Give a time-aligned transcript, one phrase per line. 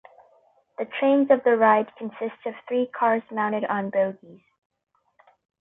[0.79, 4.41] The trains of the ride consist of three cars mounted on bogies.